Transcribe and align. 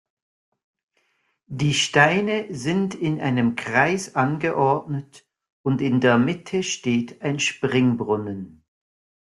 Die 1.45 1.75
Steine 1.75 2.47
sind 2.55 2.95
in 2.95 3.21
einem 3.21 3.55
Kreis 3.55 4.15
angeordnet 4.15 5.27
und 5.61 5.79
in 5.79 6.01
der 6.01 6.17
Mitte 6.17 6.63
steht 6.63 7.21
ein 7.21 7.37
Springbrunnen. 7.39 8.63